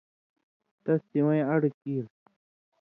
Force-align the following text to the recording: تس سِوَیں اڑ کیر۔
تس 0.83 0.99
سِوَیں 1.11 1.45
اڑ 1.53 1.61
کیر۔ 1.81 2.05